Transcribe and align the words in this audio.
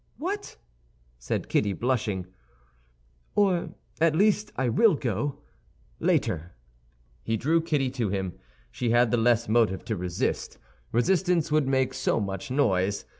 "What!" 0.17 0.57
said 1.19 1.47
Kitty, 1.47 1.73
blushing. 1.73 2.25
"Or, 3.35 3.75
at 3.99 4.15
least, 4.15 4.51
I 4.55 4.67
will 4.67 4.95
go—later." 4.95 6.53
He 7.21 7.37
drew 7.37 7.61
Kitty 7.61 7.91
to 7.91 8.09
him. 8.09 8.33
She 8.71 8.89
had 8.89 9.11
the 9.11 9.17
less 9.17 9.47
motive 9.47 9.85
to 9.85 9.95
resist, 9.95 10.57
resistance 10.91 11.51
would 11.51 11.67
make 11.67 11.93
so 11.93 12.19
much 12.19 12.49
noise. 12.49 13.05